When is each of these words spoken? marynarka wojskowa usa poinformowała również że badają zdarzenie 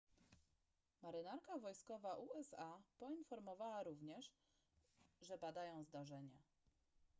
marynarka 1.01 1.57
wojskowa 1.57 2.15
usa 2.15 2.81
poinformowała 2.99 3.83
również 3.83 4.31
że 5.21 5.37
badają 5.37 5.83
zdarzenie 5.83 6.37